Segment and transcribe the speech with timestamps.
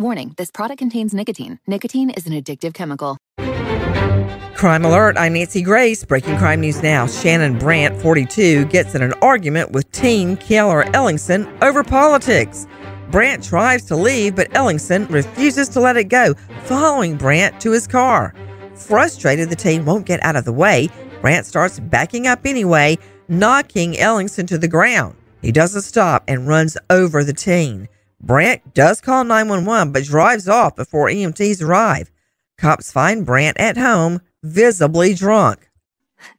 [0.00, 1.58] Warning this product contains nicotine.
[1.66, 3.18] Nicotine is an addictive chemical.
[4.54, 6.04] Crime Alert, I'm Nancy Grace.
[6.04, 7.08] Breaking crime news now.
[7.08, 12.68] Shannon Brandt, 42, gets in an argument with teen Cayler Ellingson over politics.
[13.10, 17.88] Brandt tries to leave, but Ellingson refuses to let it go, following Brandt to his
[17.88, 18.36] car.
[18.76, 20.88] Frustrated, the teen won't get out of the way.
[21.20, 25.16] Brandt starts backing up anyway, knocking Ellingson to the ground.
[25.42, 27.88] He doesn't stop and runs over the teen.
[28.20, 32.10] Brandt does call 911 but drives off before EMTs arrive.
[32.58, 35.67] Cops find Brandt at home, visibly drunk.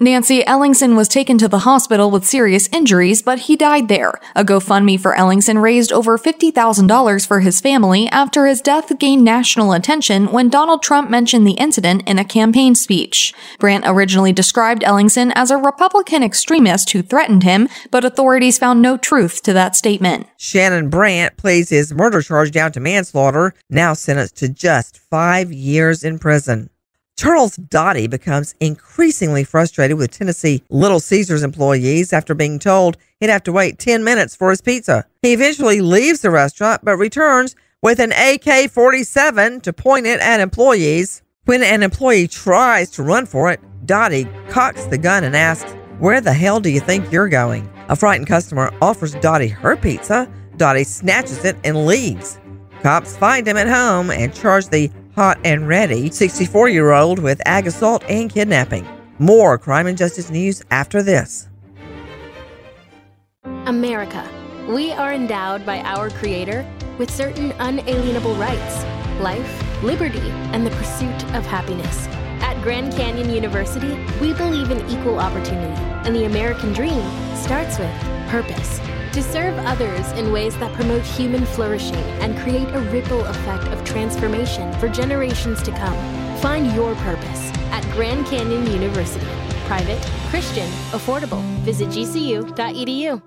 [0.00, 4.12] Nancy Ellingson was taken to the hospital with serious injuries, but he died there.
[4.34, 9.72] A GoFundMe for Ellingson raised over $50,000 for his family after his death gained national
[9.72, 13.32] attention when Donald Trump mentioned the incident in a campaign speech.
[13.58, 18.96] Brandt originally described Ellingson as a Republican extremist who threatened him, but authorities found no
[18.96, 20.26] truth to that statement.
[20.36, 26.02] Shannon Brandt plays his murder charge down to manslaughter, now sentenced to just five years
[26.02, 26.68] in prison.
[27.16, 33.44] Charles Dottie becomes increasingly frustrated with Tennessee Little Caesars employees after being told he'd have
[33.44, 35.04] to wait 10 minutes for his pizza.
[35.22, 40.40] He eventually leaves the restaurant but returns with an AK 47 to point it at
[40.40, 41.22] employees.
[41.44, 45.70] When an employee tries to run for it, Dottie cocks the gun and asks,
[46.00, 47.70] Where the hell do you think you're going?
[47.88, 50.28] A frightened customer offers Dottie her pizza.
[50.56, 52.40] Dottie snatches it and leaves.
[52.82, 57.40] Cops find him at home and charge the hot and ready 64 year old with
[57.46, 58.86] ag assault and kidnapping.
[59.18, 61.48] More crime and justice news after this.
[63.66, 64.28] America.
[64.68, 66.66] We are endowed by our Creator
[66.98, 68.84] with certain unalienable rights
[69.20, 72.08] life, liberty, and the pursuit of happiness.
[72.42, 77.02] At Grand Canyon University, we believe in equal opportunity, and the American dream
[77.36, 77.90] starts with
[78.28, 78.80] purpose
[79.14, 83.84] to serve others in ways that promote human flourishing and create a ripple effect of
[83.84, 85.96] transformation for generations to come.
[86.38, 89.24] Find your purpose at Grand Canyon University.
[89.66, 91.40] Private, Christian, affordable.
[91.60, 93.22] Visit gcu.edu.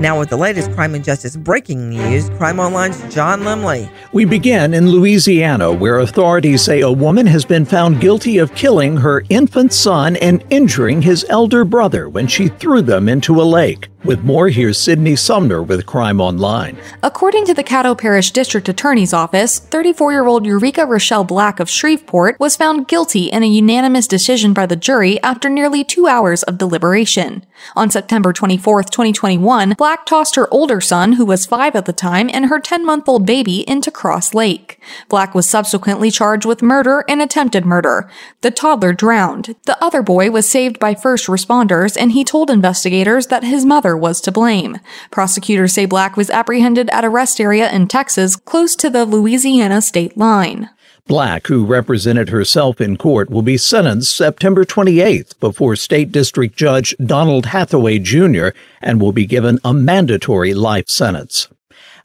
[0.00, 3.88] Now, with the latest crime and justice breaking news, Crime Online's John Lemley.
[4.12, 8.98] We begin in Louisiana, where authorities say a woman has been found guilty of killing
[8.98, 13.88] her infant son and injuring his elder brother when she threw them into a lake.
[14.06, 16.78] With more, here's Sydney Sumner with Crime Online.
[17.02, 21.68] According to the Caddo Parish District Attorney's Office, 34 year old Ureka Rochelle Black of
[21.68, 26.44] Shreveport was found guilty in a unanimous decision by the jury after nearly two hours
[26.44, 27.44] of deliberation.
[27.74, 32.30] On September 24, 2021, Black tossed her older son, who was five at the time,
[32.32, 34.80] and her 10 month old baby into Cross Lake.
[35.08, 38.08] Black was subsequently charged with murder and attempted murder.
[38.42, 39.56] The toddler drowned.
[39.64, 43.95] The other boy was saved by first responders, and he told investigators that his mother
[43.96, 44.78] was to blame.
[45.10, 49.80] Prosecutors say Black was apprehended at a rest area in Texas close to the Louisiana
[49.80, 50.70] state line.
[51.06, 56.96] Black, who represented herself in court, will be sentenced September 28th before State District Judge
[56.98, 58.48] Donald Hathaway Jr.
[58.82, 61.48] and will be given a mandatory life sentence.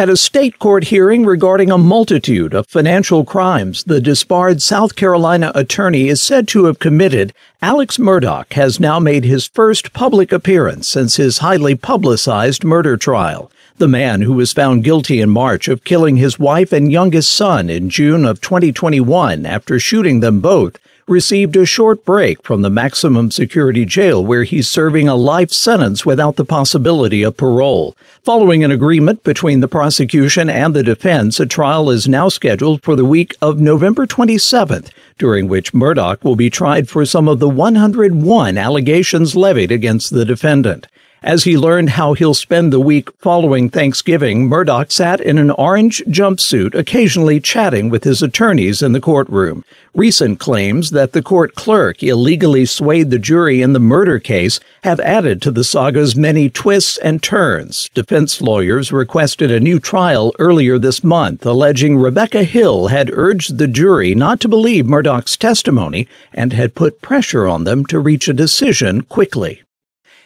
[0.00, 5.50] At a state court hearing regarding a multitude of financial crimes the disbarred South Carolina
[5.56, 10.86] attorney is said to have committed, Alex Murdaugh has now made his first public appearance
[10.86, 13.50] since his highly publicized murder trial.
[13.78, 17.68] The man who was found guilty in March of killing his wife and youngest son
[17.68, 23.30] in June of 2021 after shooting them both received a short break from the maximum
[23.30, 27.96] security jail where he's serving a life sentence without the possibility of parole.
[28.22, 32.94] Following an agreement between the prosecution and the defense, a trial is now scheduled for
[32.94, 37.48] the week of November 27th, during which Murdaugh will be tried for some of the
[37.48, 40.86] 101 allegations levied against the defendant.
[41.22, 46.00] As he learned how he'll spend the week following Thanksgiving, Murdaugh sat in an orange
[46.06, 49.64] jumpsuit, occasionally chatting with his attorneys in the courtroom.
[49.94, 55.00] Recent claims that the court clerk illegally swayed the jury in the murder case have
[55.00, 57.90] added to the saga's many twists and turns.
[57.94, 63.66] Defense lawyers requested a new trial earlier this month, alleging Rebecca Hill had urged the
[63.66, 68.32] jury not to believe Murdaugh's testimony and had put pressure on them to reach a
[68.32, 69.62] decision quickly.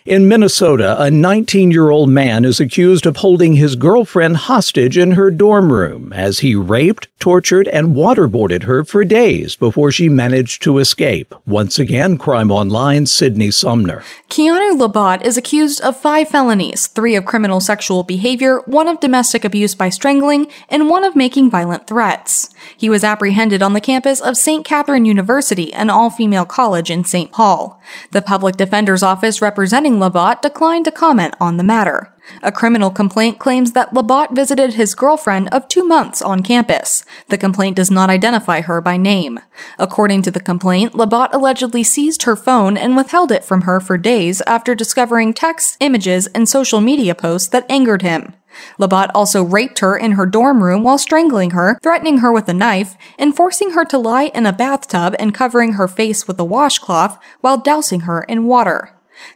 [0.04, 5.12] In Minnesota, a 19 year old man is accused of holding his girlfriend hostage in
[5.12, 10.60] her dorm room as he raped, tortured, and waterboarded her for days before she managed
[10.64, 11.32] to escape.
[11.46, 14.02] Once again, Crime Online, Sydney Sumner.
[14.28, 19.44] Keanu Labat is accused of five felonies three of criminal sexual behavior, one of domestic
[19.44, 22.52] abuse by strangling, and one of making violent threats.
[22.76, 24.64] He was apprehended on the campus of St.
[24.64, 27.30] Catherine University, an all female college in St.
[27.30, 27.80] Paul.
[28.10, 32.12] The public defender's office representing Labat declined to comment on the matter.
[32.42, 37.04] A criminal complaint claims that Labat visited his girlfriend of two months on campus.
[37.28, 39.40] The complaint does not identify her by name.
[39.78, 43.98] According to the complaint, Labat allegedly seized her phone and withheld it from her for
[43.98, 48.34] days after discovering texts, images, and social media posts that angered him.
[48.78, 52.54] Labat also raped her in her dorm room while strangling her, threatening her with a
[52.54, 56.44] knife, and forcing her to lie in a bathtub and covering her face with a
[56.44, 58.90] washcloth while dousing her in water.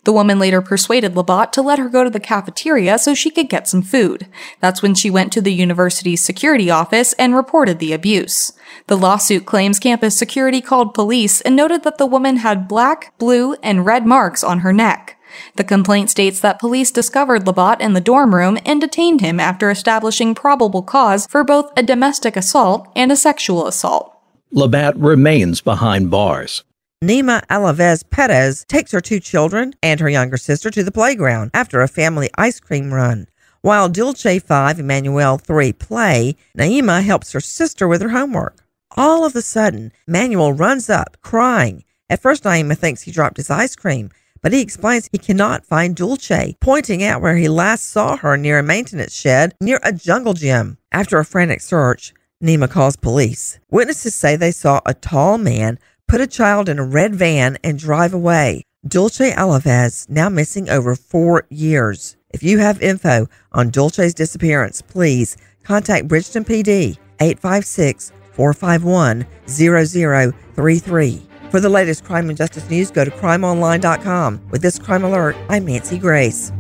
[0.04, 3.48] The woman later persuaded Labat to let her go to the cafeteria so she could
[3.48, 4.26] get some food.
[4.60, 8.52] That's when she went to the university's security office and reported the abuse.
[8.86, 13.54] The lawsuit claims campus security called police and noted that the woman had black, blue,
[13.62, 15.16] and red marks on her neck.
[15.56, 19.70] The complaint states that police discovered Labat in the dorm room and detained him after
[19.70, 24.12] establishing probable cause for both a domestic assault and a sexual assault.
[24.54, 26.64] Labat remains behind bars.
[27.04, 31.82] Nima Alavez Perez takes her two children and her younger sister to the playground after
[31.82, 33.26] a family ice cream run.
[33.60, 38.64] While Dulce 5 and Manuel 3 play, Naima helps her sister with her homework.
[38.96, 41.84] All of a sudden, Manuel runs up, crying.
[42.08, 44.08] At first, Naima thinks he dropped his ice cream,
[44.40, 48.60] but he explains he cannot find Dulce, pointing out where he last saw her near
[48.60, 50.78] a maintenance shed near a jungle gym.
[50.92, 53.58] After a frantic search, Nima calls police.
[53.70, 55.78] Witnesses say they saw a tall man
[56.08, 58.62] put a child in a red van and drive away.
[58.86, 62.16] Dulce Alavez now missing over four years.
[62.30, 71.22] If you have info on Dulce's disappearance, please contact Bridgeton PD 856 451 0033.
[71.50, 74.48] For the latest crime and justice news, go to crimeonline.com.
[74.50, 76.52] With this crime alert, I'm Nancy Grace.